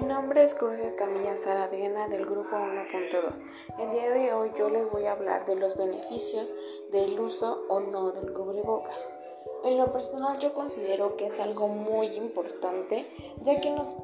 nombre 0.00 0.42
es 0.42 0.54
Cruz 0.54 0.80
Escamilla 0.80 1.36
Sara 1.36 1.64
Adriana 1.64 2.08
del 2.08 2.24
grupo 2.24 2.56
1.2. 2.56 3.42
El 3.78 3.90
día 3.92 4.10
de 4.10 4.32
hoy 4.32 4.50
yo 4.56 4.70
les 4.70 4.90
voy 4.90 5.04
a 5.06 5.12
hablar 5.12 5.44
de 5.44 5.56
los 5.56 5.76
beneficios 5.76 6.54
del 6.90 7.18
uso 7.20 7.64
o 7.68 7.80
no 7.80 8.12
del 8.12 8.32
cubrebocas. 8.32 9.12
En 9.64 9.78
lo 9.78 9.92
personal 9.92 10.38
yo 10.38 10.54
considero 10.54 11.16
que 11.16 11.26
es 11.26 11.38
algo 11.40 11.68
muy 11.68 12.06
importante 12.08 13.06
ya 13.42 13.60
que 13.60 13.70
nos 13.70 13.96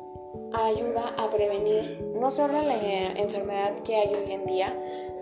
ayuda 0.52 1.14
a 1.16 1.30
prevenir 1.30 2.00
no 2.14 2.30
solo 2.30 2.60
la 2.60 2.74
enfermedad 3.14 3.82
que 3.82 3.96
hay 3.96 4.14
hoy 4.14 4.32
en 4.32 4.46
día, 4.46 4.78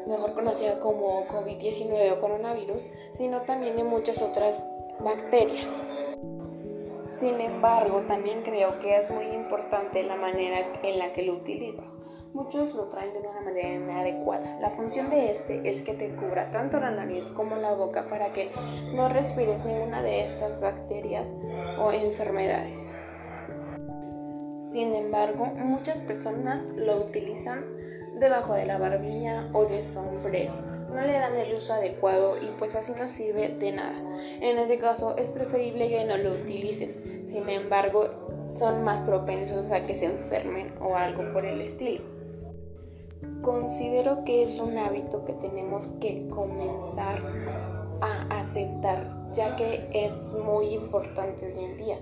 mejor 0.06 0.34
conocida 0.34 0.80
como 0.80 1.26
COVID-19 1.28 2.12
o 2.12 2.20
coronavirus, 2.20 2.82
sino 3.12 3.42
también 3.42 3.78
en 3.78 3.86
muchas 3.86 4.20
otras 4.20 4.66
bacterias. 5.00 5.80
Sin 7.16 7.40
embargo, 7.40 8.02
también 8.02 8.42
creo 8.42 8.78
que 8.78 8.98
es 8.98 9.10
muy 9.10 9.24
importante 9.28 10.02
la 10.02 10.16
manera 10.16 10.58
en 10.82 10.98
la 10.98 11.14
que 11.14 11.22
lo 11.22 11.32
utilizas. 11.32 11.90
Muchos 12.34 12.74
lo 12.74 12.88
traen 12.88 13.14
de 13.14 13.20
una 13.20 13.40
manera 13.40 13.72
inadecuada. 13.72 14.60
La 14.60 14.68
función 14.72 15.08
de 15.08 15.30
este 15.30 15.66
es 15.66 15.80
que 15.80 15.94
te 15.94 16.14
cubra 16.14 16.50
tanto 16.50 16.78
la 16.78 16.90
nariz 16.90 17.28
como 17.28 17.56
la 17.56 17.72
boca 17.72 18.10
para 18.10 18.34
que 18.34 18.50
no 18.92 19.08
respires 19.08 19.64
ninguna 19.64 20.02
de 20.02 20.26
estas 20.26 20.60
bacterias 20.60 21.26
o 21.78 21.90
enfermedades. 21.90 23.00
Sin 24.68 24.94
embargo, 24.94 25.46
muchas 25.46 26.00
personas 26.00 26.62
lo 26.76 26.98
utilizan 26.98 27.64
debajo 28.20 28.52
de 28.52 28.66
la 28.66 28.76
barbilla 28.76 29.48
o 29.54 29.64
de 29.64 29.82
sombrero 29.82 30.75
no 30.96 31.02
le 31.06 31.12
dan 31.12 31.36
el 31.36 31.54
uso 31.54 31.74
adecuado 31.74 32.38
y 32.42 32.46
pues 32.58 32.74
así 32.74 32.92
no 32.98 33.06
sirve 33.06 33.48
de 33.48 33.72
nada. 33.72 34.02
En 34.40 34.58
ese 34.58 34.78
caso 34.78 35.14
es 35.18 35.30
preferible 35.30 35.90
que 35.90 36.04
no 36.06 36.16
lo 36.16 36.32
utilicen, 36.32 37.28
sin 37.28 37.48
embargo 37.50 38.08
son 38.54 38.82
más 38.82 39.02
propensos 39.02 39.70
a 39.70 39.86
que 39.86 39.94
se 39.94 40.06
enfermen 40.06 40.72
o 40.80 40.96
algo 40.96 41.30
por 41.34 41.44
el 41.44 41.60
estilo. 41.60 42.02
Considero 43.42 44.24
que 44.24 44.42
es 44.42 44.58
un 44.58 44.78
hábito 44.78 45.24
que 45.26 45.34
tenemos 45.34 45.92
que 46.00 46.26
comenzar 46.30 47.20
a 48.00 48.40
aceptar, 48.40 49.30
ya 49.32 49.54
que 49.56 49.86
es 49.92 50.12
muy 50.32 50.68
importante 50.68 51.44
hoy 51.46 51.64
en 51.64 51.76
día, 51.76 51.98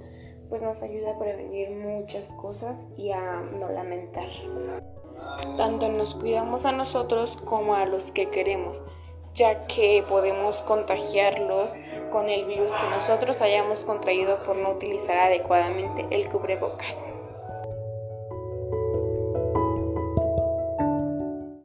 pues 0.48 0.62
nos 0.62 0.82
ayuda 0.82 1.12
a 1.12 1.18
prevenir 1.18 1.70
muchas 1.70 2.32
cosas 2.34 2.86
y 2.96 3.10
a 3.10 3.40
no 3.40 3.68
lamentar. 3.70 4.28
Tanto 5.56 5.88
nos 5.88 6.14
cuidamos 6.14 6.64
a 6.64 6.72
nosotros 6.72 7.36
como 7.44 7.74
a 7.74 7.86
los 7.86 8.12
que 8.12 8.30
queremos, 8.30 8.76
ya 9.34 9.66
que 9.66 10.04
podemos 10.08 10.62
contagiarlos 10.62 11.72
con 12.10 12.28
el 12.28 12.44
virus 12.46 12.72
que 12.74 12.88
nosotros 12.88 13.40
hayamos 13.40 13.80
contraído 13.80 14.42
por 14.44 14.56
no 14.56 14.70
utilizar 14.70 15.18
adecuadamente 15.18 16.06
el 16.10 16.28
cubrebocas. 16.28 17.10